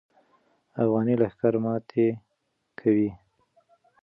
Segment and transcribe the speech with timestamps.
[0.83, 2.07] افغاني لښکر ماتې
[2.79, 3.09] کوي.